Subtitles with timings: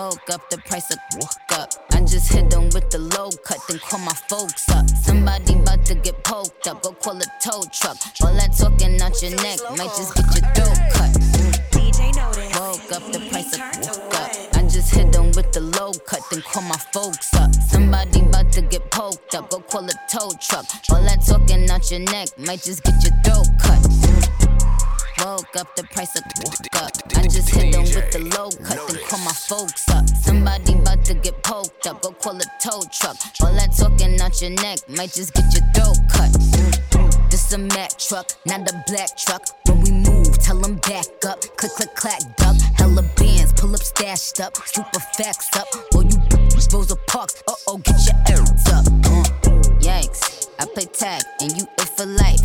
[0.00, 1.74] Woke up, the price of woke up.
[1.92, 4.88] I just hit them with the low cut, then call my folks up.
[4.88, 7.98] Somebody about to get poked up, go call a tow truck.
[8.22, 11.12] All that talking out your neck might just get your throat cut.
[12.56, 14.30] Woke up, the price of woke up.
[14.56, 17.54] I just hit them with the low cut, then call my folks up.
[17.68, 20.64] Somebody about to get poked up, go call a tow truck.
[20.88, 24.39] All that talking out your neck might just get your throat cut.
[25.20, 26.24] Woke up, the price of
[26.80, 26.92] up.
[27.16, 30.08] I just hit them with the low cut, then call my folks up.
[30.08, 33.16] Somebody about to get poked up, go call a tow truck.
[33.42, 36.32] All that talking out your neck might just get your throat cut.
[37.30, 39.42] This a Mack truck, not a black truck.
[39.66, 41.40] When we move, tell them back up.
[41.56, 42.56] Click, click, clack, duck.
[42.76, 44.56] Hella bands, pull up, stashed up.
[44.64, 45.68] Super facts up.
[45.94, 46.16] Or you
[46.72, 48.86] Rosa Parks, uh oh, get your errands up.
[49.04, 49.24] Uh,
[49.84, 52.40] yikes, I play tag and you it for life.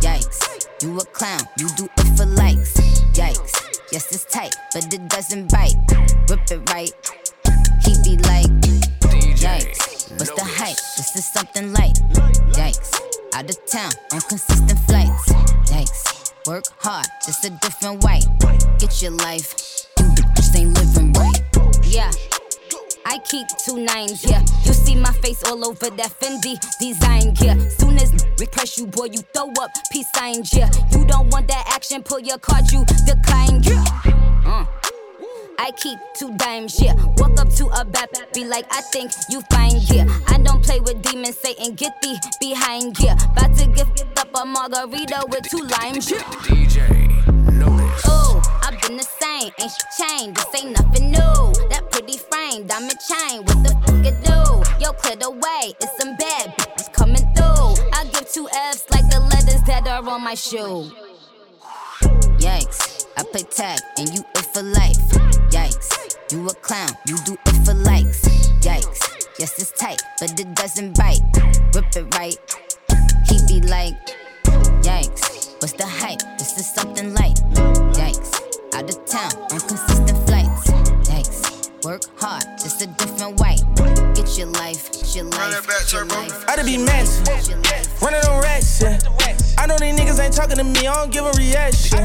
[0.00, 0.45] Yikes.
[0.82, 2.74] You a clown, you do it for likes.
[3.14, 5.74] Yikes, yes, it's tight, but it doesn't bite.
[6.28, 6.92] Rip it right.
[7.82, 8.50] He be like,
[9.40, 10.76] Yikes, what's the hype?
[10.98, 11.98] This is something light.
[12.52, 13.00] Yikes,
[13.34, 15.32] out of town on consistent flights.
[15.72, 18.20] Yikes, work hard, just a different way.
[18.78, 19.54] Get your life,
[19.98, 21.40] you just ain't living right.
[21.84, 22.10] Yeah.
[23.08, 24.40] I keep two nines, yeah.
[24.64, 27.56] You see my face all over that Fendi design, yeah.
[27.68, 30.68] Soon as we press you, boy, you throw up peace signs, yeah.
[30.90, 33.84] You don't want that action, pull your card, you decline, yeah.
[34.44, 34.66] Uh.
[35.58, 36.94] I keep two dimes, yeah.
[37.18, 40.06] Walk up to a bat, be like, I think you fine, yeah.
[40.26, 43.14] I don't play with demons, Satan, get thee behind, yeah.
[43.30, 46.18] About to gift up a margarita with two limes, yeah.
[46.42, 48.02] DJ, notice.
[48.06, 51.68] Oh, I've been the same, ain't changed, this ain't nothing new.
[51.70, 52.18] That pretty
[52.56, 54.84] frame, diamond chain, what the fuck it do?
[54.84, 57.84] Yo, clear the way, it's some bad bitches coming through.
[57.92, 60.90] I give two F's like the letters that are on my shoe.
[62.38, 64.98] Yikes, I play tag and you it for life.
[65.50, 68.22] Yikes, you a clown, you do it for likes.
[68.60, 71.20] Yikes, yes it's tight, but it doesn't bite.
[71.74, 72.38] Rip it right,
[73.26, 73.94] he be like,
[74.82, 76.20] Yikes, what's the hype?
[76.38, 77.40] This is something light.
[77.94, 78.40] Yikes,
[78.74, 80.25] out of town on consistent
[81.84, 83.56] work hard, just a different way.
[84.14, 86.44] Get your life, get your life, get your life.
[86.48, 87.28] I to be massive,
[88.02, 88.98] running on racks, yeah.
[89.58, 91.98] I know these niggas ain't talking to me, I don't give a reaction.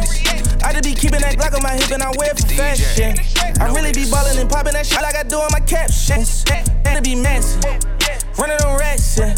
[0.63, 3.15] I just be keeping that Glock on my hip and I wear it for fashion.
[3.61, 6.43] I really be ballin' and poppin' that shit like I do on my captions.
[6.85, 7.63] I to be massive,
[8.37, 9.35] running on racks, yeah.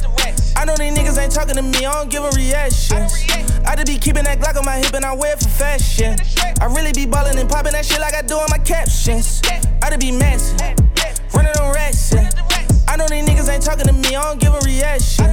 [0.55, 3.07] I know these niggas ain't talking to me, I don't give a reaction.
[3.65, 6.17] I just be keeping that Glock on my hip and I wear it for fashion.
[6.61, 9.41] I really be ballin' and poppin' that shit like I do on my captions.
[9.81, 10.59] I just be massive,
[11.33, 12.13] running on racks.
[12.87, 15.25] I know these niggas ain't talking to me, I don't give a reaction.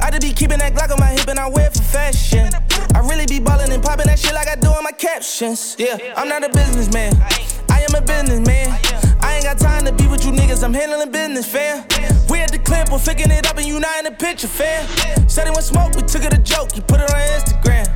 [0.00, 2.50] I just be keeping that Glock on my hip and I wear it for fashion.
[2.94, 5.76] I really be ballin' and poppin' that shit like I do on my captions.
[5.78, 7.14] Yeah, I'm not a businessman.
[7.70, 8.78] I am a businessman.
[9.20, 11.84] I ain't got time to be with you niggas, I'm handling business, fam.
[12.28, 14.86] We at the clip, we're flicking it up and you not in the picture, fam.
[15.28, 17.86] Said he want smoke, we took it a joke, you put it on Instagram.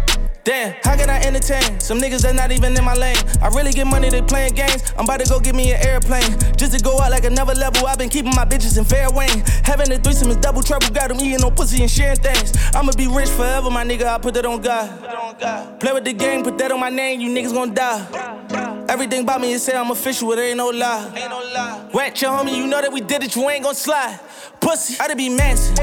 [0.45, 3.17] Damn, how can I entertain some niggas that's not even in my lane?
[3.41, 4.93] I really get money, they playing games.
[4.99, 7.87] I'm about to go get me an airplane just to go out like another level.
[7.87, 9.43] I've been keeping my bitches in fair wing.
[9.65, 10.91] Having a threesome is double trouble.
[10.91, 12.53] Got them eating no pussy and sharing things.
[12.75, 14.05] I'ma be rich forever, my nigga.
[14.05, 15.81] I put that on God.
[15.81, 17.23] Play with the game, put that on my name.
[17.23, 18.85] You niggas gon' die.
[18.91, 21.11] Everything about me is say I'm official, it ain't no lie.
[21.17, 21.89] Ain't no lie.
[21.95, 24.21] Wet your homie, you know that we did it, you ain't gon' slide.
[24.61, 25.79] Pussy, I to be massive.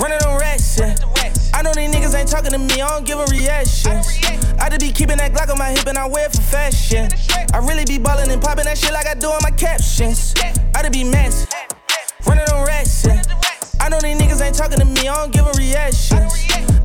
[0.00, 0.96] Running on racks, yeah.
[1.54, 3.92] I know these niggas ain't talking to me, I don't give a reaction.
[4.58, 7.08] I just be keeping that Glock on my hip and I wear it for fashion.
[7.52, 10.34] I really be ballin' and poppin' that shit like I do on my captions.
[10.74, 11.48] I just be massive,
[12.26, 13.06] running on racks.
[13.80, 16.18] I know these niggas ain't talking to me, I don't give a reaction.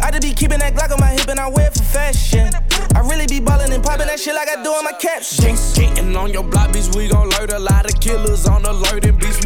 [0.02, 2.50] I just be keeping that Glock on my hip and I wear it for fashion.
[2.96, 5.74] I really be ballin' and poppin' that shit like I do on my captions.
[5.74, 9.20] Getting on your block, bitch, we gon' alert a lot of killers on alert and
[9.20, 9.37] bitch,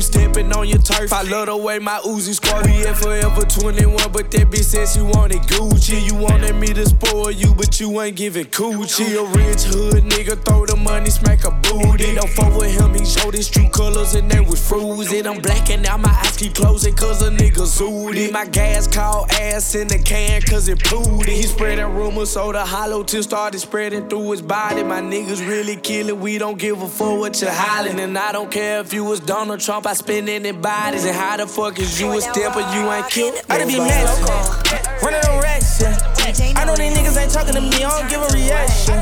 [0.81, 1.13] turf.
[1.13, 4.93] I love the way my Uzi squad, we at forever 21, but that bitch says
[4.93, 6.05] she wanted Gucci.
[6.05, 9.15] You wanted me to spoil you, but you ain't giving coochie.
[9.17, 12.15] A rich hood nigga, throw the money, smack a booty.
[12.15, 15.27] Don't fuck with him, he showed his true colors and they was frozen.
[15.27, 18.31] I'm blacking out, my eyes keep closing cause a nigga zooted.
[18.31, 21.27] My gas called ass in the can cause it pooted.
[21.27, 24.83] He spreading rumors so the hollow tip started spreading through his body.
[24.83, 27.99] My niggas really killing, we don't give a fuck what you're hollering.
[27.99, 31.05] And I don't care if you was Donald Trump, I spend any bodies.
[31.05, 33.41] And how the fuck is you a stepper, you ain't kidding?
[33.49, 36.59] I be massive, running on racks, yeah.
[36.59, 38.97] I know these niggas ain't talking to me, I don't give a reaction.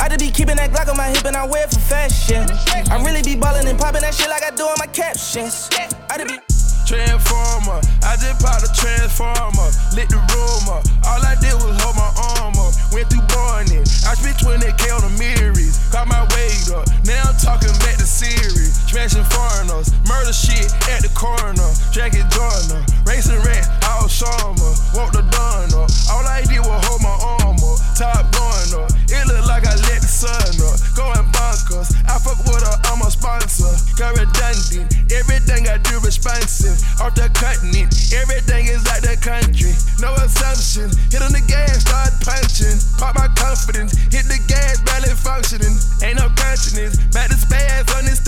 [0.00, 2.46] I just be keeping that Glock on my hip and I wear it for fashion.
[2.92, 5.68] I really be ballin' and poppin' that shit like I do on my captions.
[6.10, 6.47] I just be.
[6.88, 10.80] Transformer, I just popped a transformer, lit the room up.
[11.04, 12.72] All I did was hold my arm up.
[12.96, 15.76] Went through morning, I spent 20k on the mirrors.
[15.92, 18.72] Got my weight up, now I'm talking back to Siri.
[18.88, 21.68] Smashing foreigners, murder shit at the corner.
[21.92, 24.72] Jackie Joyner, racing rat, all summer.
[24.96, 27.57] Walk the donor, all I did was hold my arm up.
[27.98, 30.30] Top going up, it look like I let the sun
[30.62, 30.78] up.
[30.94, 33.74] Going bonkers, I fuck with her, I'm a sponsor.
[33.98, 36.78] Got redundant, everything I do responsive.
[37.02, 39.74] Off the continent, everything is like the country.
[39.98, 42.78] No assumptions, hit on the gas, start punching.
[43.02, 45.74] Pop my confidence, hit the gas, barely functioning.
[45.98, 48.18] Ain't no consciousness, back to spaz on the.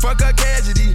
[0.00, 0.94] Fuck a casualty,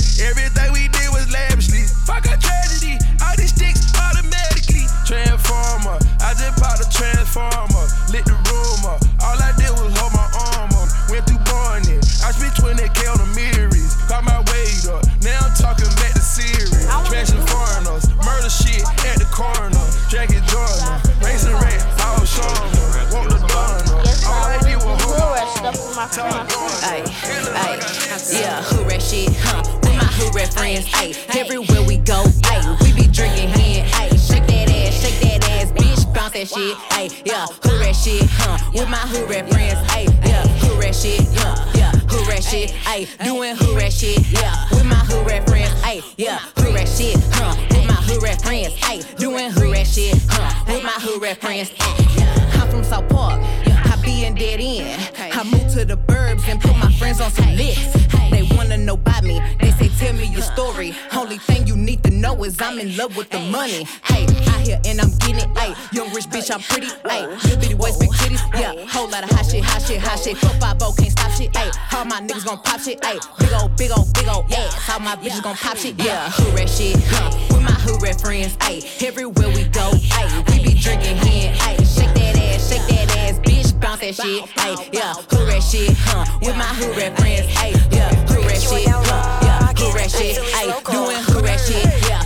[62.93, 63.85] in love with the money.
[64.05, 65.57] Hey, out here and I'm getting it.
[65.57, 66.87] Hey, young rich bitch, I'm pretty.
[67.07, 68.41] Hey, little bitty waist, big titties.
[68.59, 70.37] Yeah, whole lot of hot shit, hot shit, hot shit.
[70.37, 71.55] Fuck five can't stop shit.
[71.55, 73.03] Hey, all my niggas gon' pop shit.
[73.03, 74.89] Hey, big old, big old, big old ass.
[74.89, 75.95] All my bitches gon' pop shit.
[75.99, 76.97] Yeah, who rat shit?
[77.07, 77.31] Huh?
[77.49, 78.57] With my who rat friends.
[78.61, 79.91] Hey, everywhere we go.
[79.95, 81.53] Hey, we be drinking hen.
[81.55, 84.49] Hey, shake that ass, shake that ass, bitch, bounce that shit.
[84.59, 85.93] Hey, yeah, who rat shit?
[85.97, 86.25] Huh?
[86.41, 87.47] With my who rat friends.
[87.47, 88.87] Hey, yeah, who rat shit?
[88.87, 89.39] Huh?
[89.41, 90.37] Yeah, who rat shit?
[90.37, 91.85] Hey, doing who rat shit?
[92.07, 92.21] Yeah,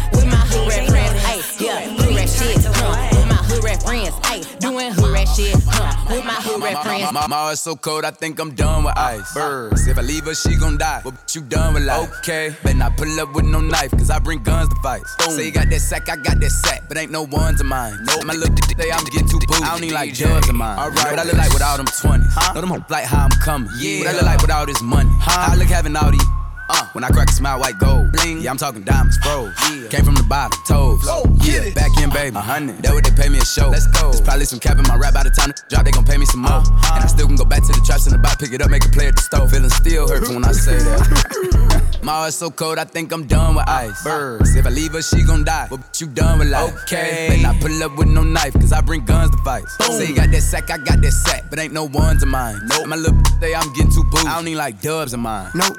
[1.68, 2.58] yeah, who rat shit?
[2.64, 3.08] Huh?
[3.12, 4.16] With my who rat friends.
[4.26, 5.56] Hey, doing who rat shit?
[5.68, 6.06] Huh?
[6.10, 7.12] With my who rat friends.
[7.12, 9.34] My, my, my heart's so cold, I think I'm done with ice.
[9.34, 11.02] Birds, if I leave her, she gon' die.
[11.04, 12.12] But bitch, you done with life.
[12.20, 15.04] Okay, better not pull up with no knife, cause I bring guns to fight.
[15.30, 17.98] Say you got that sack, I got that sack, but ain't no ones of mine.
[18.04, 18.26] Nope.
[18.26, 19.64] My little d- say I'm getting too boozy.
[19.64, 20.80] I don't need like jugs of mine.
[20.80, 22.24] Alright, what I look like with all them 20s.
[22.32, 22.54] Huh?
[22.54, 23.70] Know them hoes like how I'm coming.
[23.80, 24.00] Yeah.
[24.00, 25.10] What I look like with all this money.
[25.14, 25.52] Huh?
[25.52, 26.24] I look having all these.
[26.70, 28.12] Uh, when I crack a smile, white gold.
[28.12, 28.42] Bling.
[28.42, 29.54] Yeah, I'm talking diamonds, froze.
[29.70, 29.88] Yeah.
[29.90, 31.02] Came from the bottom, toes.
[31.06, 32.36] Oh, yeah, back in, baby.
[32.36, 32.82] A hundred.
[32.84, 33.70] That what they pay me a show.
[33.70, 34.12] Let's go.
[34.12, 36.18] There's probably some cap in my rap by the time the drop, they gon' pay
[36.18, 36.62] me some more.
[36.62, 38.70] And I still can go back to the traps in the box, pick it up,
[38.70, 39.52] make a play at the stove.
[39.52, 42.00] Feeling still hurts when I say that.
[42.04, 44.04] my heart's so cold, I think I'm done with ice.
[44.04, 44.56] Birds.
[44.56, 45.68] If I leave her, she gon' die.
[45.70, 46.74] But bitch, you done with life.
[46.84, 47.42] Okay.
[47.42, 49.68] Better I pull up with no knife, cause I bring guns to fight.
[49.70, 52.60] Say you got that sack, I got that sack, but ain't no ones of mine.
[52.66, 52.88] Nope.
[52.88, 54.28] My little say I'm getting too boozy.
[54.28, 55.52] I don't need like dubs of mine.
[55.56, 55.78] Nope,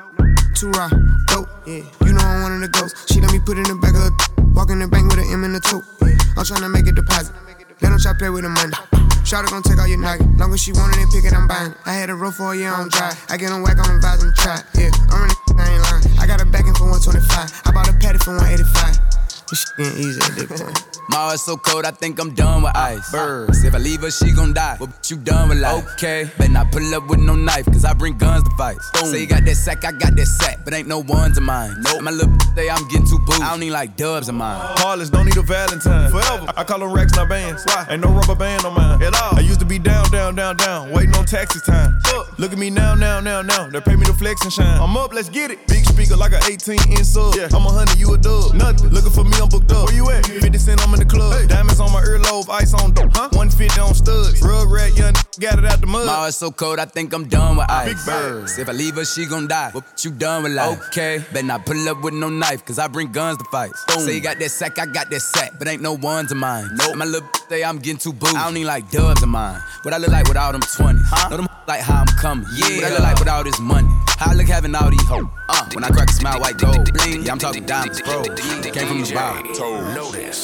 [0.58, 0.90] too raw,
[1.30, 1.46] dope.
[1.70, 3.06] Yeah, you know I'm one of the ghosts.
[3.06, 4.14] She let me put in the back of her.
[4.58, 5.86] Walk in the bank with an M in the tote.
[6.02, 7.30] Yeah, I'm tryna make a deposit.
[7.78, 8.74] Let them try play with the money.
[9.22, 10.34] Shawty gon' take all your noggin.
[10.34, 11.70] Long as she want it and pick it, I'm buying.
[11.70, 11.78] it.
[11.86, 13.14] I had a roll for a year on dry.
[13.30, 14.58] I get on whack vibes and try.
[14.74, 16.18] Yeah, I'm really I ain't lying.
[16.18, 17.62] I got a backing for 125.
[17.62, 19.27] I bought a patty for 185.
[19.50, 20.88] This shit getting easy at this point.
[21.10, 23.10] My heart's so cold, I think I'm done with ice.
[23.10, 24.76] Birds, if I leave her, she gon' die.
[24.78, 25.86] But bitch, you done with life.
[25.94, 28.76] Okay, better not pull up with no knife, cause I bring guns to fight.
[29.04, 31.74] Say you got that sack, I got that sack, but ain't no ones of mine.
[31.80, 32.02] Nope.
[32.02, 33.42] My little say I'm getting too boozy.
[33.42, 34.60] I don't need like dubs of mine.
[34.60, 36.10] Heartless, don't need a Valentine.
[36.10, 36.52] Forever.
[36.54, 37.64] I call them racks, not bands.
[37.64, 37.86] Why?
[37.88, 39.02] Ain't no rubber band on mine.
[39.02, 39.34] At all.
[39.34, 40.90] I used to be down, down, down, down.
[40.90, 41.98] Waiting on taxi time.
[42.36, 43.68] Look at me now, now, now, now.
[43.68, 44.80] They pay me to flex and shine.
[44.80, 45.66] I'm up, let's get it.
[45.66, 47.34] Big speaker like an 18 inch sub.
[47.34, 47.48] Yeah.
[47.50, 48.54] I'm a hundred, you a dub.
[48.54, 48.90] Nothing.
[48.90, 49.86] Looking for me, I'm booked up.
[49.86, 50.26] Where you at?
[50.26, 51.48] 50 cent, I'm in the club.
[51.48, 53.10] Diamonds on my earlobe, ice on dope.
[53.14, 53.28] Huh?
[53.32, 54.42] 150 on studs.
[54.42, 56.06] Rug rat, young got it out the mud.
[56.06, 57.88] My heart's so cold, I think I'm done with ice.
[57.94, 58.58] Big birds.
[58.58, 59.70] If I leave her, she gon' die.
[59.72, 60.80] What bitch, you done with life.
[60.88, 63.70] Okay, better not pull up with no knife, cause I bring guns to fight.
[63.98, 66.68] Say you got that sack, I got that sack, but ain't no ones of mine.
[66.74, 66.90] Nope.
[66.90, 68.36] And My little say I'm getting too boozy.
[68.36, 69.60] I don't need like dubs of mine.
[69.82, 71.00] What I look like with all them 20s.
[71.06, 71.28] Huh?
[71.28, 72.46] Know them like how I'm coming.
[72.54, 72.76] Yeah.
[72.76, 73.88] What I look like with all this money.
[74.18, 75.26] How I look having all these hoes.
[75.48, 76.92] Uh, when I crack a smile, white gold.
[76.92, 77.24] Bling.
[77.24, 78.22] Yeah, I'm talking diamonds, bro.
[78.24, 79.54] Came from the bottom.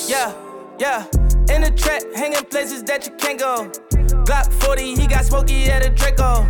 [0.08, 0.34] Yeah,
[0.78, 1.06] yeah.
[1.54, 3.70] In the trap, hanging places that you can't go.
[4.24, 6.48] Glock 40, he got smoky at a Draco.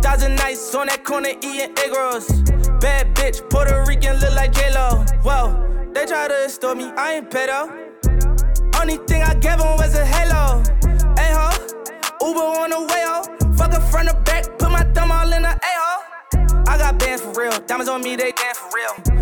[0.00, 2.28] Thousand nights on that corner eating egg rolls.
[2.80, 5.04] Bad bitch, Puerto Rican, look like J-Lo.
[5.22, 7.70] Whoa, they try to extort me, I ain't pedo.
[8.80, 10.62] Only thing I gave him was a halo.
[11.16, 11.50] Hey ho,
[12.20, 13.22] Uber on the way ho.
[13.56, 16.64] Fuck her front to back, put my thumb all in the A ho.
[16.66, 19.21] I got bands for real, diamonds on me, they dance for real.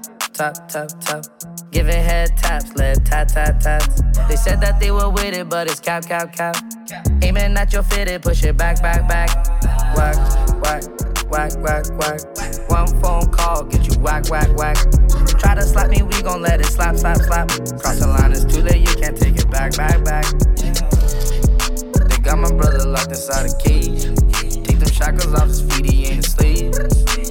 [0.33, 1.25] top, top, top.
[1.71, 4.01] Giving head taps, lip tap, tap, taps.
[4.27, 6.55] They said that they were with it, but it's cap, cap, cap.
[7.21, 9.29] Aiming at your fitted, push it back, back, back.
[9.95, 10.15] Whack,
[10.61, 10.83] whack,
[11.29, 12.69] whack, whack, whack.
[12.69, 14.77] One phone call, get you whack, whack, whack.
[15.39, 17.49] Try to slap me, we gon' let it slap, slap, slap.
[17.49, 20.25] Cross the line, it's too late, you can't take it back, back, back.
[22.09, 24.03] They got my brother locked inside a cage.
[24.65, 26.73] Take them shackles off his feet, he ain't asleep.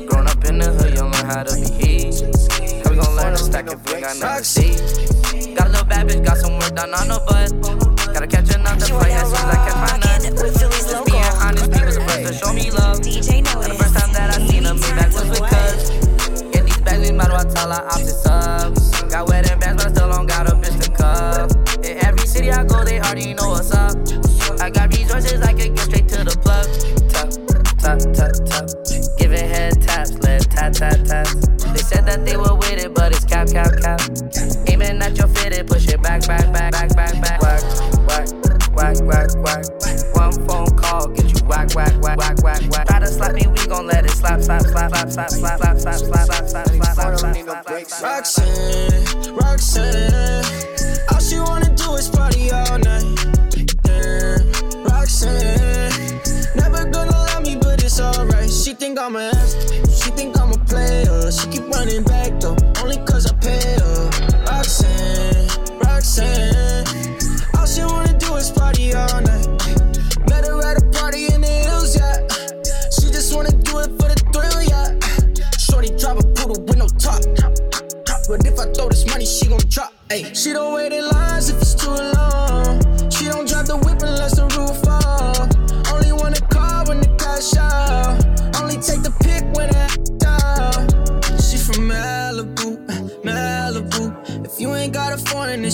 [0.09, 2.80] Grown up in the hood, you learn how to behave.
[3.01, 5.55] Gon' learn to stack if we got nothing to see?
[5.55, 7.51] Got a little bad bitch, got some work done on her butt.
[8.13, 10.40] Gotta catch another flight as soon as I catch my nuts.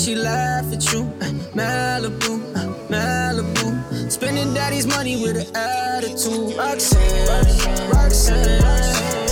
[0.06, 1.02] She laugh at you.
[1.58, 2.38] Malibu,
[2.88, 4.12] Malibu.
[4.12, 6.56] Spending daddy's money with an attitude.
[6.56, 8.62] Roxanne, Roxanne.
[8.62, 9.25] All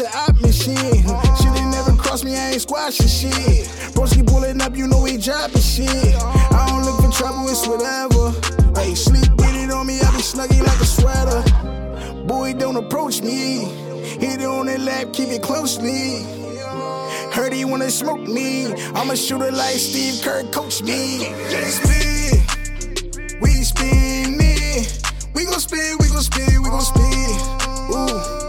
[0.00, 0.76] an op machine.
[0.76, 3.66] Shit ain't never crossed me, I ain't squashing shit.
[3.94, 5.88] Broski pulling up, you know he dropping shit.
[5.88, 8.32] I don't look for trouble, it's whatever.
[8.78, 11.42] Hey, sleep with it on me, I be snuggy like a sweater.
[12.26, 13.64] Boy, don't approach me.
[14.20, 16.24] Hit it on that lap, keep it closely.
[17.32, 18.72] Heard he wanna smoke me.
[18.94, 21.32] I'm a shooter like Steve Kerr, coach me.
[21.68, 22.42] Spin,
[23.40, 24.86] we spinning.
[25.34, 27.36] We gon' spin, we gon' spin, we gon' spin.
[27.92, 28.45] Ooh,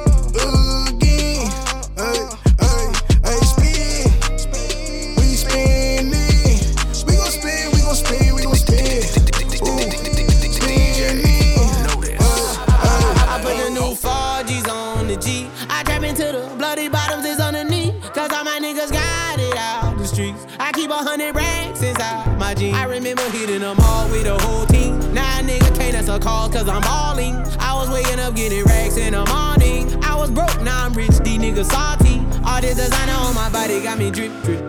[26.20, 27.36] calls cause I'm balling.
[27.60, 30.04] I was waking up getting racks in the morning.
[30.04, 32.20] I was broke, now I'm rich, these niggas salty.
[32.46, 34.64] All this designer on my body got me drip, drip.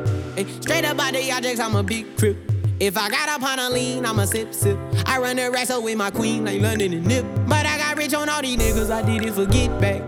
[0.62, 2.36] Straight up out the objects, I'm a big crip.
[2.80, 4.78] If I got up on a lean, I'ma sip, sip.
[5.04, 7.26] I run the racks with my queen, like London and Nip.
[7.46, 10.07] But I got rich on all these niggas, I did it for get back.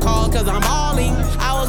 [0.00, 1.14] Cause I'm balling.
[1.38, 1.59] I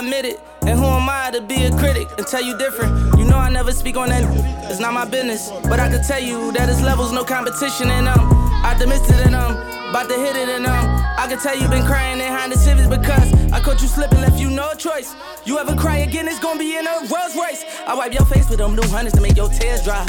[0.00, 0.40] Admit it.
[0.62, 3.18] And who am I to be a critic and tell you different?
[3.18, 4.24] You know I never speak on that.
[4.70, 5.50] It's not my business.
[5.68, 8.32] But I can tell you that it's levels, no competition, and I'm
[8.64, 9.52] optimistic and I'm
[9.90, 10.86] about to hit it, and um,
[11.18, 14.40] I can tell you been crying behind the civics because I caught you slipping, left
[14.40, 15.14] you no choice.
[15.44, 17.64] You ever cry again, it's gonna be in a Rolls Royce.
[17.86, 20.06] I wipe your face with them new hundreds to make your tears dry.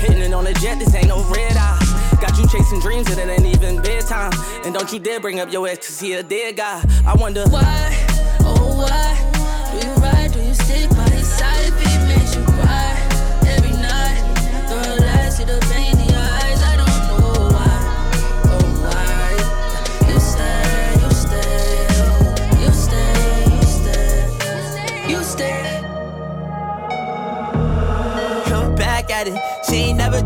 [0.00, 1.78] Hitting it on a jet, this ain't no red eye.
[2.20, 4.32] Got you chasing dreams and it ain't even bedtime.
[4.64, 6.82] And don't you dare bring up your ex, cause he a dead guy.
[7.04, 7.91] I wonder Why,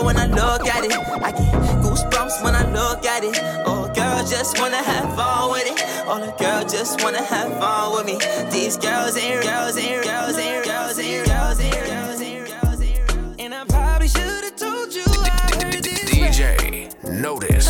[0.00, 0.92] good when I look at it.
[0.92, 3.38] I get goosebumps when I look at it.
[3.66, 6.06] Oh, girl, just wanna have fun with it.
[6.06, 8.18] All the girls just wanna have fun with me.
[8.50, 13.40] These girls ain't girls ain't girls ain't girls ain't girls ain't girls ain't girls ain't.
[13.40, 15.28] And I probably should've told you I
[15.62, 16.10] heard this.
[16.10, 17.69] DJ Notice.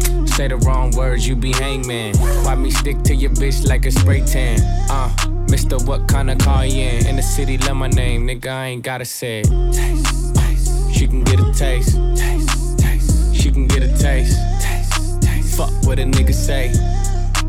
[0.41, 2.17] Say the wrong words, you be hangman.
[2.17, 4.59] Why me stick to your bitch like a spray tan?
[4.89, 5.13] Uh,
[5.51, 7.05] Mister, what kind of car you in?
[7.05, 9.49] In the city, love my name, nigga, I ain't gotta say it.
[9.71, 10.95] Taste, taste.
[10.95, 11.95] She can get a taste.
[12.15, 13.35] Taste, taste.
[13.35, 14.35] She can get a taste.
[14.59, 15.57] Taste, taste.
[15.57, 16.71] Fuck what a nigga say.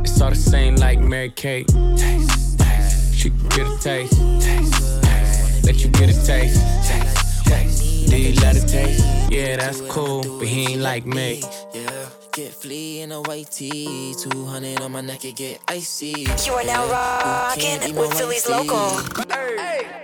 [0.02, 1.68] It's all the same like Mary Kate.
[1.96, 3.14] Taste, taste.
[3.14, 4.20] She can get a taste.
[4.42, 5.64] Taste, taste.
[5.64, 6.60] Let you get a taste.
[6.86, 8.10] Taste, taste.
[8.10, 9.32] Do you let it taste?
[9.32, 11.40] Yeah, that's cool, but he ain't like me.
[11.72, 11.88] Yeah.
[12.32, 16.26] Get flea in a white tee, 200 on my neck, it get icy.
[16.46, 18.88] You are now rocking with Philly's local.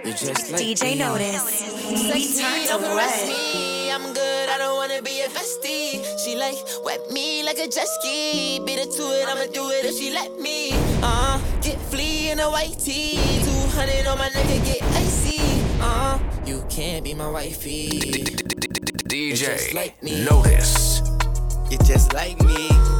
[0.04, 0.98] You just like DJ me.
[0.98, 1.42] Notice.
[1.42, 3.90] Sex Turn don't to caress me.
[3.90, 6.04] I'm good, I don't wanna be a bestie.
[6.22, 8.60] She like wet me like a jet ski.
[8.66, 10.72] Beat it to it, I'ma do it if she let me.
[11.02, 13.16] Uh, get flea in a white tee.
[13.72, 15.40] 200 on my neck, it get icy.
[15.80, 17.88] Uh, you can't be my wifey.
[19.08, 20.26] DJ like me.
[20.26, 21.07] Notice.
[21.70, 22.97] You just like me.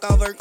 [0.00, 0.36] Murk.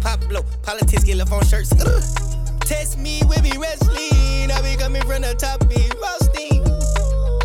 [0.00, 1.70] Pop blow, politics get left on shirts.
[2.60, 4.50] Test me with me wrestling.
[4.50, 6.62] I be coming from the top, be roasting.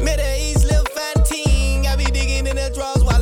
[0.04, 1.86] Middle East, Lil Fantine.
[1.86, 3.19] I be digging in the drawers while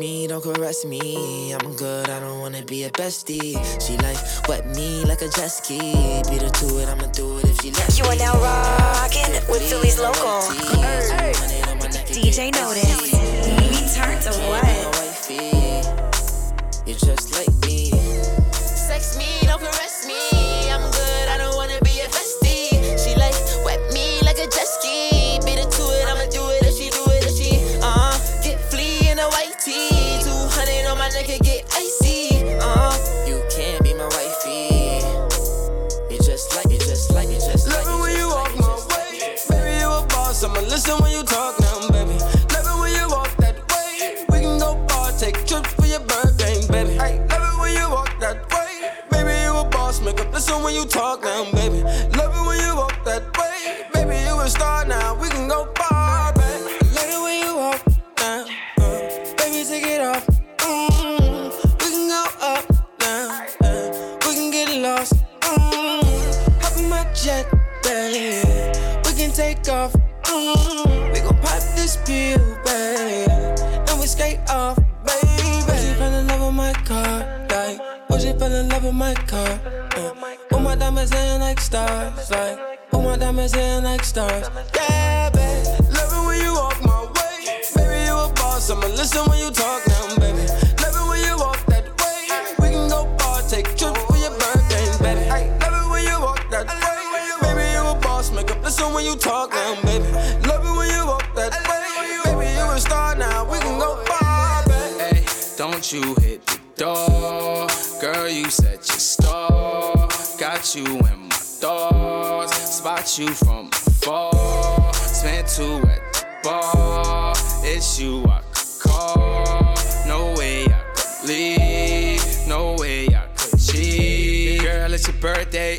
[0.00, 1.52] me, don't caress me.
[1.52, 3.52] I'm good, I don't wanna be a bestie.
[3.84, 4.16] She like
[4.48, 5.78] wet me like a jet ski.
[6.30, 9.62] Beat her to it, I'ma do it if she let You are now rocking with
[9.68, 10.40] Philly's local.
[12.16, 13.12] DJ Notice.
[13.70, 14.80] We turn to what?
[16.86, 17.59] You're just like
[40.80, 42.16] listen when you talk now, baby.
[42.54, 44.24] Love it when you walk that way.
[44.30, 46.94] We can go far, take trips for your birthday, baby.
[46.96, 48.90] Hey, love it when you walk that way.
[49.10, 50.00] Baby, you a boss.
[50.00, 51.82] Make up listen when you talk now, baby.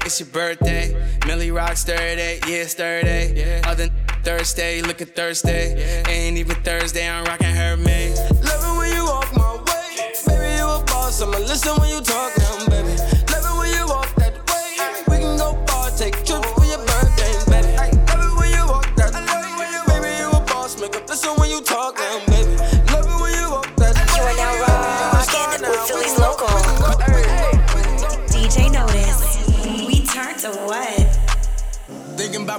[0.04, 0.96] It's your birthday.
[1.28, 2.40] Millie rocks Thursday.
[2.48, 3.62] Yeah, it's Thursday.
[3.64, 3.88] Other
[4.24, 6.04] Thursday, look at Thursday.
[6.08, 7.08] Ain't even Thursday.
[7.08, 8.16] I'm rocking her man.
[8.44, 10.14] Love it when you walk my way.
[10.28, 11.22] Baby, you a boss.
[11.22, 12.41] I'ma listen when you talk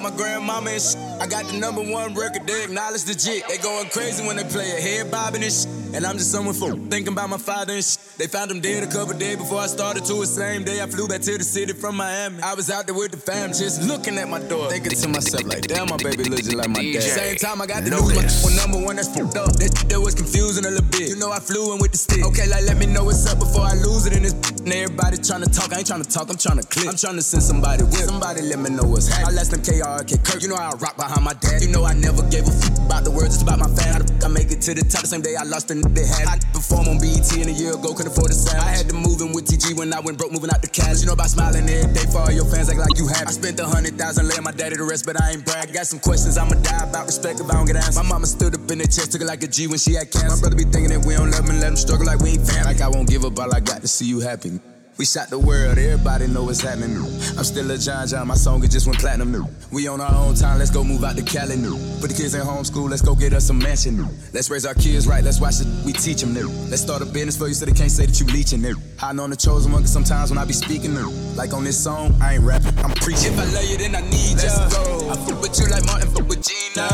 [0.03, 0.97] my grandmama and.
[1.21, 3.47] I got the number one record, they acknowledge the jit.
[3.49, 5.69] They going crazy when they play it, head bobbing and shit.
[5.95, 6.77] And I'm just someone fool.
[6.91, 8.02] Thinking about my father and shit.
[8.23, 10.87] They found him dead a couple days before I started to the same day I
[10.87, 12.41] flew back to the city from Miami.
[12.41, 14.71] I was out there with the fam, just looking at my door.
[14.71, 17.03] Thinking to myself, like, damn, my baby looks just like my dad.
[17.03, 19.51] Same time I got the news, my one number one that's fucked up.
[19.59, 21.11] That, that was confusing a little bit.
[21.11, 22.23] You know I flew in with the stick.
[22.23, 24.39] Okay, like let me know what's up before I lose it in this.
[24.63, 26.87] And everybody trying to talk, I ain't trying to talk, I'm trying to click.
[26.87, 28.07] I'm trying to send somebody with.
[28.07, 29.35] Somebody let me know what's happening.
[29.35, 30.47] I left them KRK Kirk.
[30.47, 31.59] You know I rock behind my dad.
[31.59, 33.91] You know I never gave a fuck about the words, it's about my fan.
[33.91, 36.07] How the I make it to the top the same day I lost the they
[36.07, 36.31] had.
[36.31, 38.61] I perform on BET in a year ago, couldn't the sound.
[38.61, 41.01] I had to move in with TG when I went broke, moving out the cash.
[41.01, 43.29] You know about smiling every day for all your fans, act like you happy.
[43.29, 45.73] I spent a hundred thousand laying my daddy to rest, but I ain't brag.
[45.73, 47.97] Got some questions I'ma die about respect if I don't get answers.
[47.97, 50.11] My mama stood up in the chest, took it like a G when she had
[50.11, 50.29] cancer.
[50.29, 52.45] My brother be thinking that we don't love him let him struggle like we ain't
[52.45, 52.75] family.
[52.75, 54.61] Like I won't give up all I got to see you happy.
[54.99, 56.99] We shot the world, everybody know what's happening.
[57.39, 59.47] I'm still a John John, my song it just went platinum new.
[59.73, 61.79] We on our own time, let's go move out to Cali new.
[62.01, 64.09] Put the kids in homeschool, let's go get us a mansion new.
[64.35, 66.49] Let's raise our kids right, let's watch it, we teach them new.
[66.69, 68.77] Let's start a business for you so they can't say that you leeching new.
[68.99, 71.09] Hiding on the chosen one, cause sometimes when I be speaking new.
[71.41, 73.33] Like on this song, I ain't rapping, I'm preaching.
[73.33, 74.69] If I love you, then I need let's ya.
[74.69, 75.09] Go.
[75.09, 76.85] I fuck with you like Martin, fuck with Gina.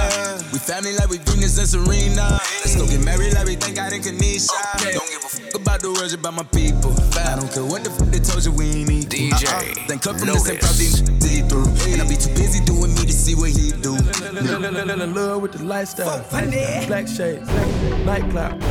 [0.52, 2.38] We family like we Venus and Serena.
[2.62, 4.54] Let's go get married like we thank God in Kanisha.
[4.78, 4.94] Okay.
[4.94, 6.92] Don't give a fuck about the words about my people.
[7.18, 9.46] I don't care what the fuck they told you, we ain't need DJ.
[9.46, 9.86] Uh-uh.
[9.88, 11.68] Then cut from this same probably see through.
[11.92, 13.96] And I be too busy doing me to see what he do.
[13.96, 16.24] In love with the lifestyle.
[16.86, 17.48] Black shades,
[18.04, 18.62] nightclub.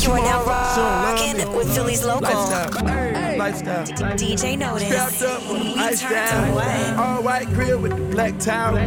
[0.00, 2.22] You are now rocking with Philly's local.
[2.22, 3.86] Lifestyle, lifestyle.
[4.16, 4.88] DJ Notice.
[4.88, 6.98] Strapped up with the ice down.
[6.98, 8.78] All white grill with the black towel.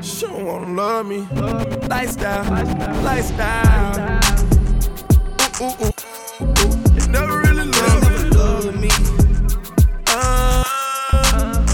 [0.00, 1.26] She don't wanna love me.
[1.88, 2.44] Lifestyle,
[3.02, 4.43] lifestyle.
[5.60, 5.92] Ooh, ooh.
[6.40, 8.90] You never really love me.
[10.08, 10.64] Uh,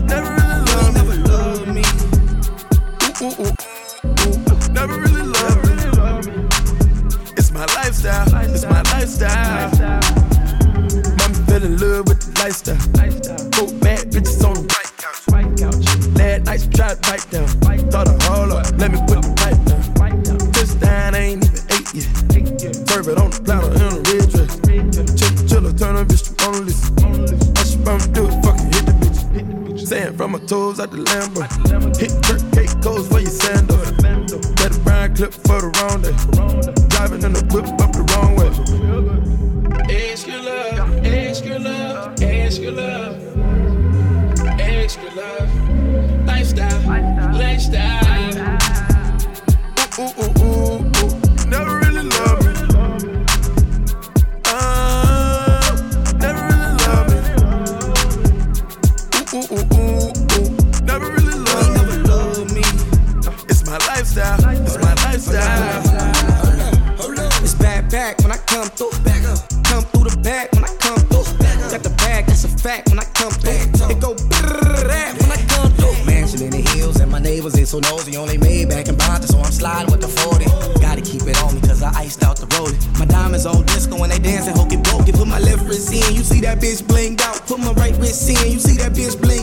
[0.05, 1.83] never really love me.
[3.23, 3.57] Ooh, ooh,
[4.21, 4.73] ooh.
[4.73, 6.47] Never really love me.
[7.39, 8.29] It's my lifestyle.
[8.51, 9.71] It's my lifestyle.
[11.17, 12.77] Mama fell in love with the lifestyle.
[13.51, 14.93] Go bad bitches on the white
[15.57, 15.85] couch.
[16.19, 17.70] Last night she tried to bite down.
[30.81, 31.90] Out the Lambo.
[85.41, 87.47] Left wrist in, you see that bitch blinged out.
[87.47, 89.40] Put my right wrist in, you see that bitch blinged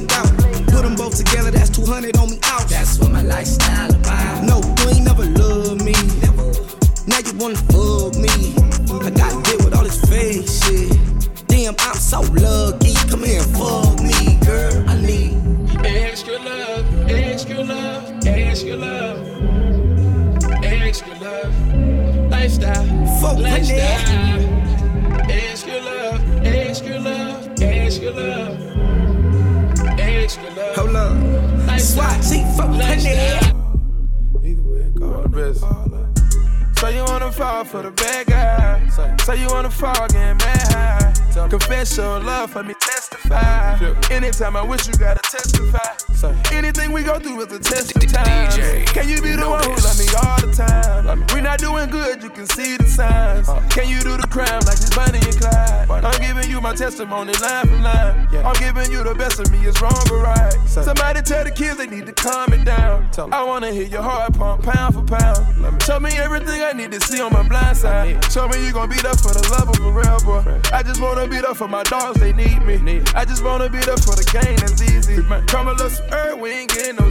[37.64, 39.16] fall for the bad guy.
[39.26, 41.50] So you wanna fall getting mad high.
[41.50, 42.74] Confess your love for me,
[43.28, 44.14] testify.
[44.14, 45.96] Anytime I wish you gotta testify.
[46.52, 48.52] Anything we go through is a test of time.
[48.88, 51.26] Can you be the one who love me all the time?
[51.34, 53.48] We not doing good, you can see the signs.
[53.74, 56.04] Can you do the crime like it's Bonnie and Clyde?
[56.04, 58.28] I'm giving you my testimony line for line.
[58.44, 60.54] I'm giving you the best of me, it's wrong or right.
[60.68, 63.10] Somebody tell the kids they need to calm it down.
[63.32, 65.84] I wanna hear your heart pump pound for pound.
[65.84, 68.24] Show me everything I need to see on my blind side.
[68.32, 70.60] Show me you gon' be there for the love of a real boy.
[70.74, 72.78] I just wanna be there for my dogs, they need me.
[73.18, 75.24] I just wanna be there for the game that's easy.
[75.48, 77.10] Come a little earth, we ain't getting no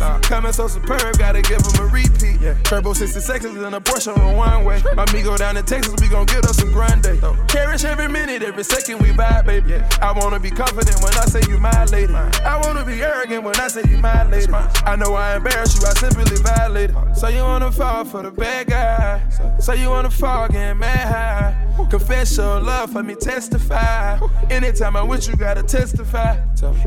[0.00, 0.22] ZZs.
[0.22, 2.40] Coming so superb, gotta give him a repeat.
[2.40, 2.54] Yeah.
[2.64, 4.82] Turbo 60 seconds in a Porsche on one way.
[4.94, 7.02] My me go down to Texas, we gon' get us some grande.
[7.02, 7.36] Though.
[7.48, 9.70] Cherish every minute, every second we vibe, baby.
[9.70, 9.88] Yeah.
[10.00, 12.14] I wanna be confident when I say you my lady.
[12.14, 14.52] I wanna be arrogant when I say you my lady.
[14.52, 16.96] I know I embarrass you, I simply violated.
[17.14, 19.20] So you wanna fall for the bad guy.
[19.58, 21.86] So you wanna fall, get mad high.
[21.88, 24.18] Confess your love for me, testify.
[24.50, 26.38] Anytime I'm with you, gotta testify.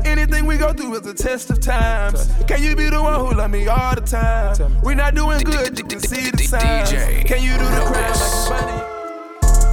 [0.04, 2.30] Anything we go through is a test of times.
[2.46, 4.80] Can you be the one who love me all the time?
[4.82, 6.90] We not doing good, you can see the signs.
[7.28, 8.80] Can you do the crowd like bunny?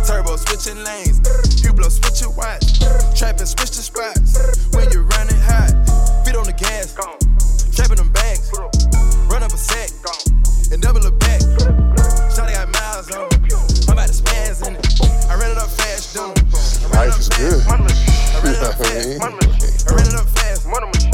[0.06, 1.22] Turbo switching lanes,
[1.64, 2.84] Hublot switch your watch,
[3.16, 4.36] trapping switch the spots.
[4.76, 5.72] When you're running hot,
[6.28, 6.92] feet on the gas,
[7.72, 8.52] trapping them bags,
[9.32, 9.90] run up a sack,
[10.72, 11.40] and double it back.
[12.36, 13.32] Shawty got miles on,
[13.88, 14.84] I'm about to spaz in it.
[15.32, 16.36] I ran it up fast, dude.
[16.92, 17.64] Life is good.
[17.64, 17.80] I
[18.44, 19.24] ran it up fast.
[19.24, 21.11] I ran it up fast.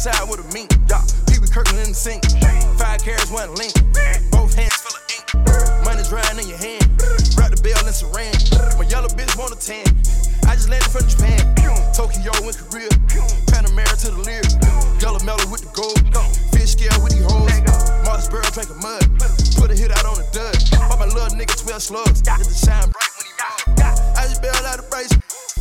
[0.00, 0.12] Yeah.
[0.12, 0.70] Court side with a mink.
[1.28, 2.24] Pee Wee Kirkland in the sink.
[2.80, 3.72] Five carats, one link.
[4.32, 5.28] Both hands full of ink.
[5.84, 6.88] Money drying in your hand.
[7.36, 8.32] Wrap the bell in saran.
[8.80, 9.84] My yellow bitch want a tan.
[10.48, 11.44] I just landed from Japan.
[11.92, 12.88] Tokyo and Korea.
[13.52, 14.40] Panamera to the Lear.
[15.04, 16.00] Yellow mellow with the gold.
[16.56, 17.52] Fish scale with these hoes.
[18.08, 19.04] Mossboro drinking mud.
[19.60, 20.56] Put a hit out on the dud.
[20.88, 22.22] Bought my little nigga 12 slugs.
[22.24, 24.16] Get the shine bright when he run.
[24.16, 25.12] I just bailed out of brace.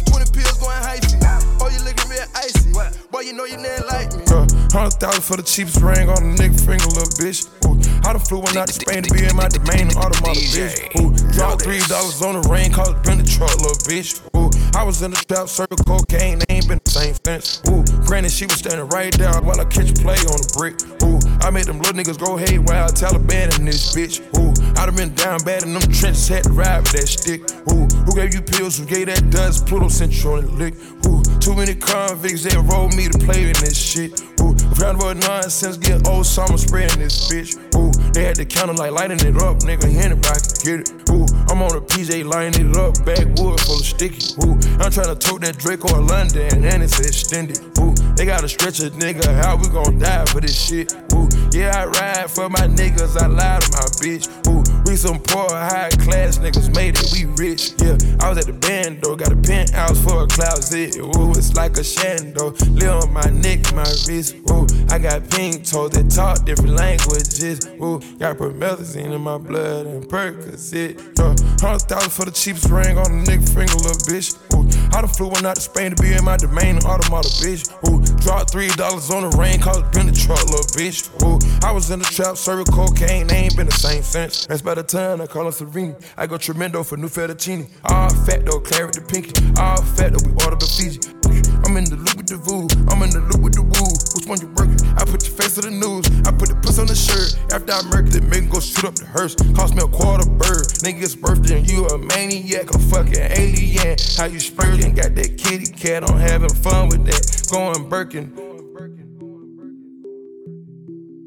[0.07, 1.08] 20 pills going hyphy.
[3.19, 4.23] Boy, you know you didn't like me.
[4.31, 7.51] Uh, Hundred thousand for the cheapest ring on a nigga finger, little bitch.
[7.67, 7.75] Ooh,
[8.07, 10.95] I done flew one out to Spain to be in my domain, automata, bitch.
[11.01, 14.28] Ooh, dropped three dollars on the ring, called it been the truck, little bitch.
[14.49, 17.61] Ooh, I was in the trap, circle cocaine, ain't been the same since.
[17.69, 20.75] Ooh, granted, she was standing right there while I catch play on the brick.
[21.03, 24.21] Ooh, I made them little niggas go haywire, Taliban in this bitch.
[24.37, 27.41] Ooh, I done been down bad in them trenches, had to ride with that stick.
[27.71, 28.77] Ooh, who gave you pills?
[28.77, 29.67] Who gave that dust?
[29.67, 30.75] Pluto on the lick.
[31.05, 34.21] Ooh, too many convicts, they rolled me to play in this shit.
[34.41, 37.57] Ooh, round about nonsense, get old summer spraying this bitch.
[37.75, 39.85] Ooh, they had the counter like lighting it up, nigga.
[39.85, 41.09] Anybody can get it.
[41.09, 44.38] Ooh, I'm on a PJ lining it up, backwood full of sticky.
[44.79, 47.59] I'm trying to tote that Drake or London, and it's extended.
[47.79, 50.93] Ooh, they gotta stretch a nigga, how we gon' die for this shit?
[51.13, 54.27] Ooh, yeah, I ride for my niggas, I lie to my bitch.
[54.47, 57.73] Ooh, we some poor, high class niggas made it, we rich.
[57.77, 60.97] Yeah, I was at the band though, got a penthouse for a closet.
[60.97, 64.35] Ooh, it's like a shando, live on my neck, my wrist.
[64.49, 67.67] Ooh, I got pink toes that talk different languages.
[67.81, 70.97] Ooh, got promethazine in my blood and Percocet.
[71.17, 74.48] Yeah, hundred thousand for the cheapest ring on a nigga finger, little bitch.
[74.91, 77.69] I done flew one out to Spain to be in my domain, automata, bitch.
[77.87, 81.09] Ooh, dropped three dollars on the rain, cause been the truck, little bitch.
[81.23, 84.45] Ooh, I was in the trap, serving cocaine, they ain't been the same since.
[84.47, 85.95] That's by the time I call him Serene.
[86.17, 87.69] I go tremendo for new fettuccine.
[87.85, 89.33] All fat though, claret the pinky.
[89.59, 90.99] All fat though, we order the Fiji.
[91.69, 93.93] I'm in the loop with the voo, I'm in the loop with the woo.
[94.17, 94.81] Which one you working?
[94.97, 96.01] I put your face to the news.
[96.25, 97.37] I put the puss on the shirt.
[97.53, 99.35] After I murked it, make go shoot up the hearse.
[99.53, 100.65] Cost me a quarter bird.
[100.81, 104.01] Nigga's birthday and you a maniac, a fucking alien.
[104.17, 104.95] How you spurting?
[104.95, 107.21] Got that kitty cat on having fun with that.
[107.53, 108.33] Going Birkin.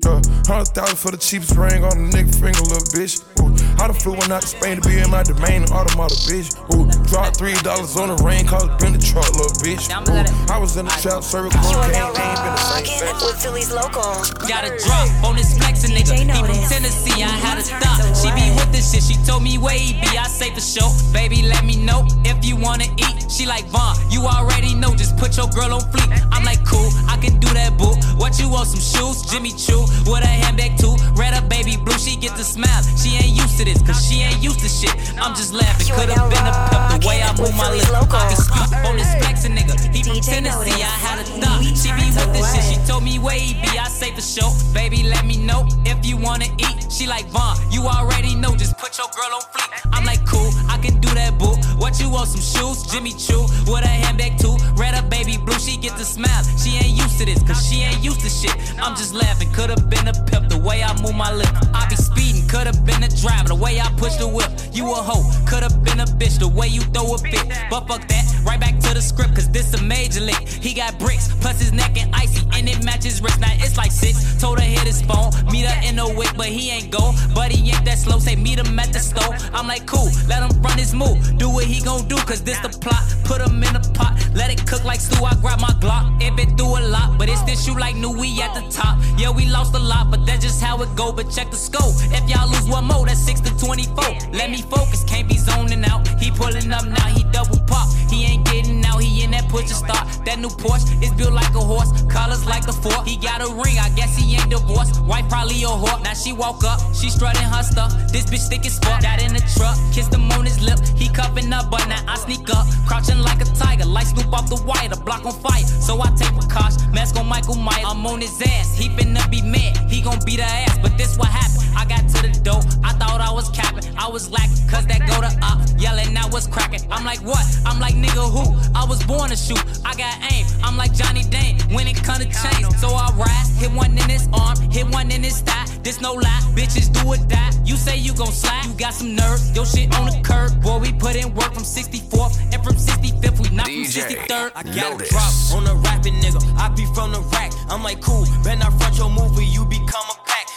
[0.03, 3.23] Hundred thousand for the cheapest ring on a nigga finger, little bitch.
[3.43, 3.51] Ooh,
[3.83, 6.55] I done flew one out to Spain to be in my domain, automata, bitch.
[6.75, 9.91] Ooh, dropped three dollars on the rain, cause it been the truck, little bitch.
[9.91, 13.73] Ooh, I was in the trap, serving cocaine, ain't been the same Rockin' with Philly's
[13.73, 14.23] local.
[14.47, 16.15] Got a drop on this flexin' nigga.
[16.15, 18.03] He from Tennessee, I had a thought.
[18.15, 19.03] She be with this shit.
[19.03, 20.07] She told me where he be.
[20.17, 20.91] I say for sure.
[21.13, 23.31] Baby, let me know if you wanna eat.
[23.31, 24.95] She like Vaughn, you already know.
[24.95, 26.11] Just put your girl on fleek.
[26.31, 27.95] I'm like cool, I can do that, boo.
[28.17, 28.69] What you want?
[28.69, 29.23] Some shoes?
[29.31, 30.95] Jimmy Choo with a handbag too.
[31.15, 31.99] Red up, baby blue.
[31.99, 32.83] She get the smile.
[32.97, 34.95] She ain't used to this, cause she ain't used to shit.
[35.19, 35.89] I'm just laughing.
[35.95, 37.91] Could've been a pep the way I move my lips.
[37.91, 39.75] I can speak on this flexin' nigga.
[39.95, 41.63] He from Tennessee, I had a thought.
[41.63, 42.65] She be with this shit.
[42.65, 43.79] She told me where he be.
[43.79, 44.53] I say for sure.
[44.73, 46.93] Baby, let me know if you wanna eat.
[46.93, 48.55] She like Vaughn, you already know.
[48.57, 49.71] Just put your girl on fleek.
[49.93, 51.55] I'm like cool, I can do that, boo.
[51.77, 52.29] What you want?
[52.29, 52.83] Some shoes?
[52.91, 54.57] Jimmy Choo with a handbag too.
[54.77, 55.59] Red up, baby blue.
[55.59, 56.43] She get the smile.
[56.57, 58.55] She ain't used to this, cause she ain't used to shit.
[58.81, 59.51] I'm just laughing.
[59.53, 61.53] Could've been a pep the way I move my lip.
[61.75, 64.51] I be speeding, could've been a driver the way I push the whip.
[64.73, 67.49] You a hoe, could've been a bitch the way you throw a fit.
[67.71, 70.37] But fuck that, right back to the script, cause this a major lick.
[70.37, 73.41] He got bricks, plus his neck and icy, and it matches wrist.
[73.41, 74.39] Now it's like six.
[74.39, 77.15] Told her hit his phone, meet her in the wick, but he ain't go.
[77.35, 79.35] But he ain't that slow, say meet him at the store.
[79.55, 81.17] I'm like, cool, let him run his move.
[81.39, 83.03] Do what he gon' do, cause this the plot.
[83.25, 85.25] Put him in a pot, let it cook like stew.
[85.25, 88.13] I grab my Glock, it been through a lot, but it's this shoe like new,
[88.13, 88.99] we at the top.
[89.17, 91.13] Yeah, we lost a lot, but that's just how it go.
[91.13, 91.95] But check the scope.
[92.13, 94.33] If y'all lose one more, that's 6 to 24.
[94.33, 96.07] Let me focus, can't be zoning out.
[96.21, 97.89] He pulling up now, he double pop.
[98.11, 100.07] He ain't getting out, he in that push to start.
[100.25, 103.07] That new Porsche is built like a horse, colors like a fork.
[103.07, 105.03] He got a ring, I guess he ain't divorced.
[105.03, 106.03] Wife probably a whore.
[106.03, 107.93] Now she woke up, she strutting her stuff.
[108.13, 109.03] This bitch thick as fuck.
[109.03, 110.79] Got in the truck, kissed him on his lip.
[110.97, 114.49] He cuffing up, but now I sneak up, crouching like a tiger, like Snoop off
[114.49, 115.65] the wire, the block on fire.
[115.65, 117.85] So I take precaution, mask on Michael Myers.
[117.87, 119.77] I'm on his ass, he finna be mad.
[119.91, 121.62] He gon' beat her ass, but this what happened.
[121.83, 123.83] I got to the door, I thought I was capping.
[123.99, 126.79] I was lacking, cause that go to up, yelling, now what's cracking.
[126.93, 127.43] I'm like, what?
[127.67, 128.55] I'm like, nigga, who?
[128.73, 130.47] I was born to shoot, I got aim.
[130.63, 132.71] I'm like Johnny Dang when it come to chains.
[132.79, 135.67] So I ride, hit one in his arm, hit one in his thigh.
[135.83, 137.51] This no lie, bitches do or die.
[137.65, 139.43] You say you gon' slide, you got some nerve.
[139.53, 143.43] Your shit on the curb, boy, we put in work from 64th and from 65th,
[143.43, 144.53] we not from 63rd.
[144.55, 146.39] I got a drop on a rapping nigga.
[146.63, 147.51] I be from the rack.
[147.69, 150.12] I'm like, cool, better not front your movie, you become.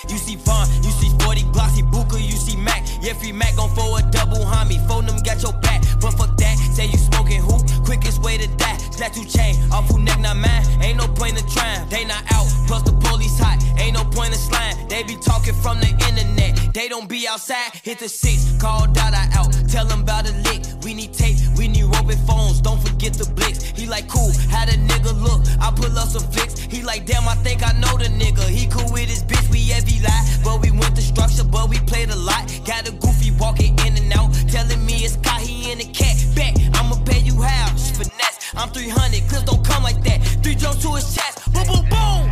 [0.09, 2.83] You see Vaughn, you see 40 Glossy Booker, you see Mac.
[3.01, 4.79] Yeah, free Mac gon' for a double homie.
[4.87, 5.81] Phone them, got your back.
[6.01, 7.57] But fuck that, say you smoking who?
[7.85, 8.75] Quickest way to die.
[9.15, 10.65] You chain, off who neck not mine.
[10.81, 12.47] Ain't no point in trying, they not out.
[12.67, 14.75] Plus the police hot, ain't no point in slime.
[14.89, 16.73] They be talking from the internet.
[16.73, 19.53] They don't be outside, hit the six, call Dada out.
[19.69, 20.63] Tell them about a lick.
[20.83, 22.59] We need tape, we need roving phones.
[22.59, 23.63] Don't forget the blitz.
[23.63, 25.47] He like, cool, how the nigga look?
[25.61, 26.59] I pull up some flicks.
[26.59, 28.49] He like, damn, I think I know the nigga.
[28.49, 30.23] He cool with his bitch, we heavy lie.
[30.43, 32.51] But we went the structure, but we played a lot.
[32.65, 34.33] Got a goofy walking in and out.
[34.51, 36.17] Telling me it's car, he in the cat.
[36.35, 37.41] Bet, I'ma pay you
[37.77, 37.97] half.
[37.97, 40.21] Finesse, I'm 300, clips don't come like that.
[40.43, 42.29] Three jumps to his chest, boom, boom, boom.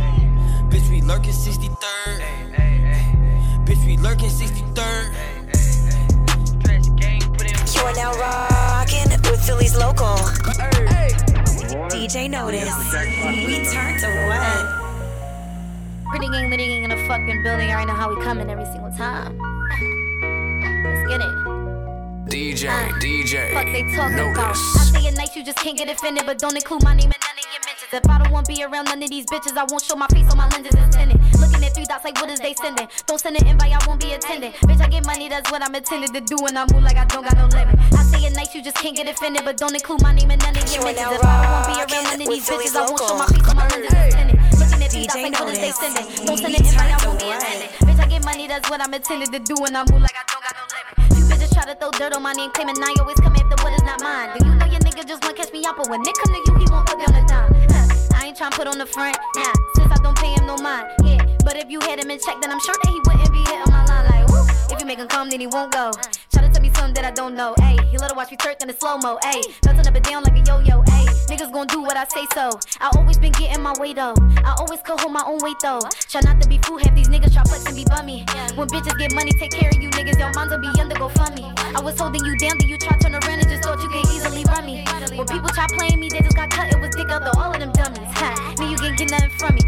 [0.70, 2.20] Bitch, we lurking 63rd.
[3.66, 5.14] Bitch, we lurking 63rd.
[7.74, 10.16] You are now rocking with Philly's local.
[11.90, 12.74] DJ Notice.
[13.46, 14.80] We turn to what?
[16.10, 17.70] Pretty gang, litty gang in the fucking building.
[17.70, 19.36] I know how we coming every single time.
[20.84, 21.43] Let's get it.
[22.34, 23.52] DJ, Uh, DJ.
[23.54, 24.34] Fuck they talking about.
[24.34, 24.74] Notice.
[24.74, 27.20] I say it nice, you just can't get offended, but don't include my name in
[27.22, 27.92] none of your mentions.
[27.94, 30.08] If I don't want to be around none of these bitches, I won't show my
[30.08, 31.22] face on my lenses is tinted.
[31.38, 32.88] Looking at three dots like what is they sending?
[33.06, 34.50] Don't send an invite, I won't be attending.
[34.66, 37.04] Bitch, I get money, that's what I'm intended to do, and I move like I
[37.06, 37.78] don't got no limit.
[37.94, 40.38] I say it nice, you just can't get offended, but don't include my name in
[40.40, 41.14] none of your You are mentions.
[41.14, 43.14] If I don't want to be around none of these Philly's bitches, I won't show
[43.14, 44.38] my face on my lenses is tinted.
[44.58, 45.78] Looking at three DJ dots like what is they Notice.
[45.78, 46.26] sending?
[46.26, 47.42] Don't send We an invite, I turn won't to be what?
[47.46, 47.83] attending.
[48.04, 50.44] I get money, that's what I'm intended to do, and I move like I don't
[50.44, 51.16] got no limit.
[51.16, 53.72] You bitches try to throw dirt on my name, claiming I always come after what
[53.72, 54.36] is not mine.
[54.36, 56.40] Do you know your nigga just wanna catch me out, but when it come to
[56.44, 57.48] you, he won't put me on the dime.
[58.12, 60.86] I ain't tryna put on the front, nah, since I don't pay him no mind.
[61.02, 63.38] Yeah, but if you had him in check, then I'm sure that he wouldn't be
[63.38, 64.23] hitting my line like.
[64.70, 65.92] If you make him come, then he won't go.
[66.32, 67.82] Try to tell me something that I don't know, ayy.
[67.90, 69.42] He let her watch me twerk in the slow mo, ayy.
[69.64, 71.08] Melting up and down like a yo yo, ayy.
[71.28, 72.50] Niggas gon' do what I say so.
[72.80, 74.14] I always been getting my way though.
[74.44, 75.80] I always could hold my own weight though.
[76.08, 78.24] Try not to be fool, have these niggas try flex and be bummy.
[78.54, 80.18] When bitches get money, take care of you niggas.
[80.18, 81.50] Your minds will be under go fund me.
[81.74, 84.06] I was holding you down, then you try turn around and just thought you could
[84.12, 84.84] easily run me.
[85.16, 86.72] When people try playing me, they just got cut.
[86.72, 87.98] It was dick out to all of them dummies.
[88.18, 89.63] Ha, me you can't get nothing from me.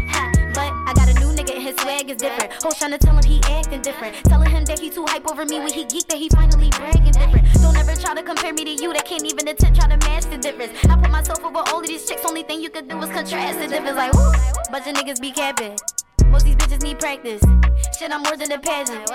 [2.07, 2.53] Swag is different.
[2.63, 4.15] Hoes tryna tell him he acting different.
[4.25, 7.11] Telling him that he too hype over me when he geek that he finally bragging
[7.11, 7.45] different.
[7.61, 10.25] Don't ever try to compare me to you that can't even attempt try to match
[10.25, 10.71] the difference.
[10.85, 12.23] I put myself over all of these chicks.
[12.25, 13.97] Only thing you could do is contrast the difference.
[13.97, 14.31] Like, woo,
[14.71, 15.77] bunch of niggas be capping.
[16.27, 17.41] Most these bitches need practice.
[17.97, 19.09] Shit, I'm more than a pageant.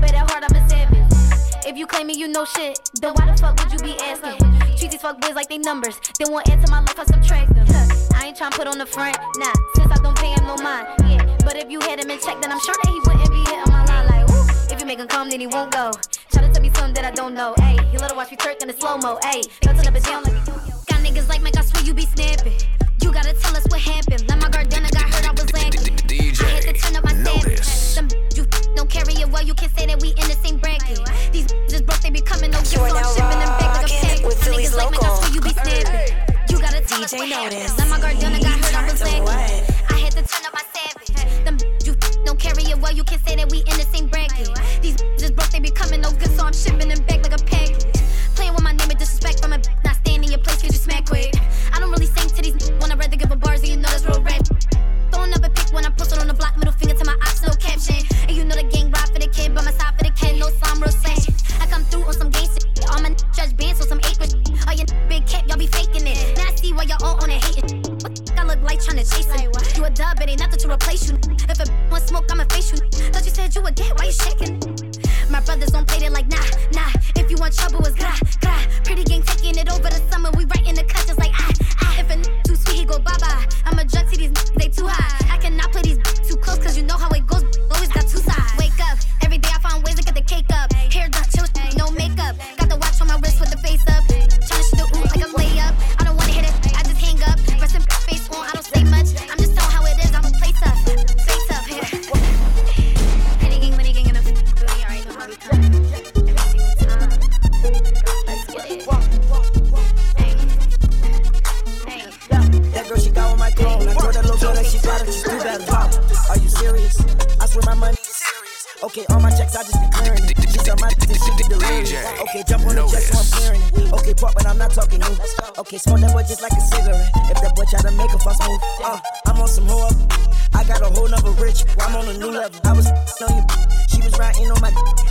[0.00, 1.66] But at heart, I'm a savage.
[1.66, 4.38] If you claiming you know shit, then why the fuck would you be asking?
[4.76, 5.98] Treat these fuck boys like they numbers.
[6.18, 8.05] Then won't add to my life, I subtract them.
[8.16, 9.52] Huh, I ain't tryna put on the front, nah.
[9.74, 11.36] Since I don't pay him no mind, yeah.
[11.44, 13.72] But if you had him in check, then I'm sure that he wouldn't be hitting
[13.72, 14.46] my line like, woo.
[14.70, 15.92] If you make him come, then he won't go.
[16.32, 17.78] Try to tell me something that I don't know, ayy.
[17.90, 19.44] He let her watch me twerk in the slow mo, ayy.
[19.64, 20.74] Melting up and down like a yo-yo.
[20.88, 22.56] Got niggas like Mike, I swear you be snapping.
[23.02, 24.24] You gotta tell us what happened.
[24.28, 25.92] Let my Gardena got hurt, I was lacking.
[26.40, 27.64] I had to turn up my savage.
[27.64, 31.00] Some you don't carry it well, you can't say that we in the same bracket.
[31.32, 33.72] These just broke, they be coming no You are gifts, so I'm shipping them back
[33.76, 34.24] like a pack.
[34.24, 36.35] with Philly's Niggas like Mike, I swear you be snapping.
[36.66, 37.52] Gotta tell us DJ what.
[37.52, 37.78] Notice.
[37.78, 39.22] Let my Gardena got hurt, I was Turn to lacking.
[39.22, 39.92] what?
[39.94, 41.44] I had to turn up my savage.
[41.44, 41.94] Them you
[42.24, 44.50] don't carry it well, you can't say that we in the same bracket.
[44.82, 47.44] These just broke, they be coming no good, so I'm shipping them back like a
[47.44, 47.86] package.
[48.34, 50.78] Playing with my name with disrespect from a not staying in your place, cause you
[50.78, 51.34] smack quick.
[51.72, 53.88] I don't really sing to these when I'd rather give a bars, and you know
[53.88, 54.20] that's real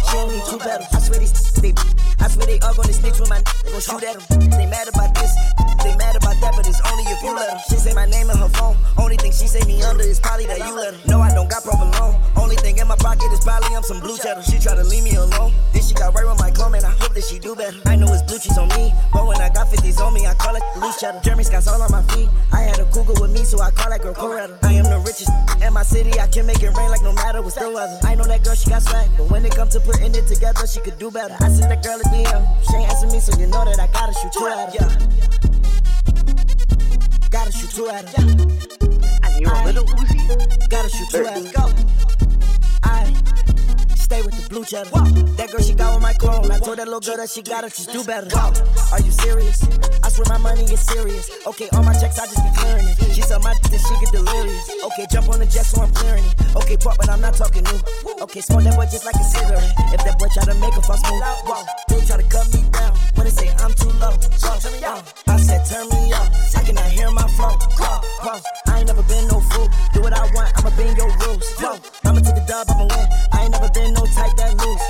[0.09, 0.87] She don't need two pedals.
[0.93, 1.33] I swear these
[1.65, 1.73] they.
[2.19, 3.41] I swear they all gonna snitch with my.
[3.63, 4.49] They gon' shoot at them.
[4.51, 5.33] They mad about this.
[5.81, 7.59] They mad about that, but it's only if you let them.
[7.69, 8.77] She say my name in her phone.
[8.97, 10.99] Only thing she say me under is probably that you let her.
[11.09, 12.13] No, I don't got problem loan.
[12.35, 14.43] Only thing in my pocket is probably I'm some blue cheddar.
[14.43, 15.53] She try to leave me alone.
[15.73, 16.85] Then she got right with my clone, man.
[16.85, 17.77] I hope that she do better.
[17.85, 20.33] I know it's blue cheese on me, but when I got 50s on me, I
[20.35, 21.19] call it loose cheddar.
[21.23, 22.29] Jeremy Scott's all on my feet.
[22.51, 24.57] I had a cougar with me, so I call that girl Coretta.
[24.63, 25.29] I am the richest
[25.61, 26.19] in my city.
[26.19, 27.99] I can make it rain like no matter what's the weather.
[28.03, 30.67] I know that girl, she got swag, but when it come to putting it together,
[30.67, 31.35] she could do better.
[31.39, 32.45] I sent that girl a DM.
[32.69, 34.75] She ain't answer me, so you know that I gotta shoot two at her.
[34.75, 34.89] Yeah.
[37.29, 38.21] Gotta shoot two at her.
[39.23, 40.69] And you a little Uzi?
[40.69, 41.49] Gotta shoot two at her.
[41.57, 42.04] I
[44.05, 44.93] stay with the blue cheddar.
[45.35, 46.51] That girl, she got on my clone.
[46.51, 48.29] I told that little girl that she got it, she's do better.
[48.29, 49.65] Are you serious?
[50.05, 51.25] I swear my money is serious.
[51.45, 52.97] Okay, all my checks, I just be clearing it.
[53.17, 54.69] She said my dick, she get delirious.
[54.93, 56.35] Okay, jump on the jet, so I'm clearing it.
[56.55, 57.79] Okay, pop, but I'm not talking new.
[58.21, 59.73] Okay, smoke that boy just like a cigarette.
[59.89, 62.61] If that boy try to make a fuss move, whoa, they try to cut me
[62.69, 62.93] down.
[63.17, 66.29] When they say I'm too low, whoa, uh, I said turn me up.
[66.53, 67.57] I cannot hear my flow.
[67.81, 68.39] Whoa, whoa,
[68.69, 69.67] I ain't never been no fool.
[69.93, 71.47] Do what I want, I'ma bend your rules.
[71.57, 73.07] Whoa, I'ma take a dub, I'ma win.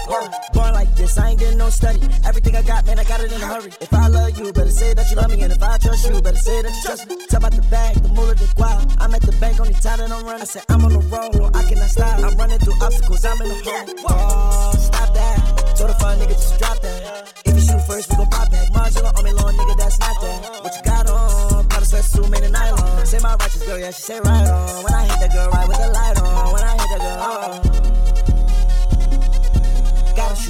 [0.05, 1.99] Born like this, I ain't getting no study.
[2.25, 3.71] Everything I got, man, I got it in a hurry.
[3.81, 5.41] If I love you, better say that you love me.
[5.41, 7.25] And if I trust you, better say that you trust me.
[7.27, 8.95] Tell about the bag, the moolah, the guap.
[8.99, 10.41] I'm at the bank, only time that I'm running.
[10.41, 12.19] I said I'm on the road, I cannot stop.
[12.19, 14.05] I'm running through obstacles, I'm in the hole.
[14.09, 15.75] Oh, stop that.
[15.77, 17.33] Told the fun nigga just drop that.
[17.45, 18.67] If you shoot first, we gon' pop back.
[18.71, 20.63] Modular on me, long nigga, that's not that.
[20.63, 21.67] What you got on?
[21.67, 23.05] Powder sweatsuit made of nylon.
[23.05, 24.83] Say my righteous girl, yeah, she say right on.
[24.83, 26.53] When I hit that girl, right with the light on.
[26.53, 27.74] When I hit that girl, oh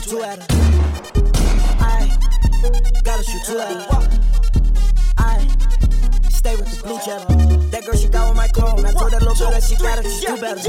[0.06, 0.48] two at her.
[1.82, 2.18] I
[3.04, 4.10] gotta shoot two at her.
[5.18, 5.48] I
[6.30, 7.26] stay with the blue cheddar.
[7.72, 8.86] That girl, she got on my clone.
[8.86, 10.62] I told that little girl that she gotta she do better.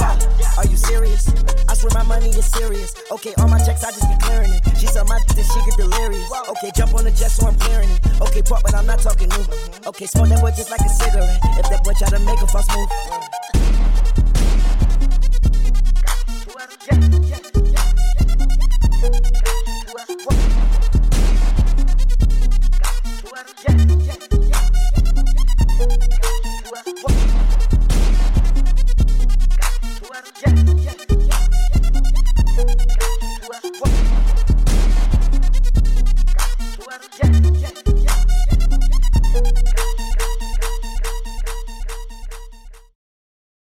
[0.56, 1.28] Are you serious?
[1.68, 2.94] I swear my money is serious.
[3.12, 4.62] Okay, all my checks, I just be clearing it.
[4.78, 6.32] She saw my dick, she get delirious.
[6.56, 8.00] Okay, jump on the jet, so I'm clearing it.
[8.22, 9.44] Okay, pop, but I'm not talking new.
[9.86, 11.40] Okay, smoke that boy just like a cigarette.
[11.60, 12.88] If that boy try to make a false move.
[16.88, 17.25] Yeah.